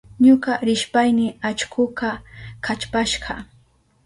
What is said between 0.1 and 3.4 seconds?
Ñuka rishpayni allkuka kallpashka.